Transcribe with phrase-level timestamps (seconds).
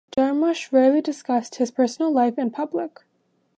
[0.17, 3.01] Jarmusch rarely discusses his personal life in public.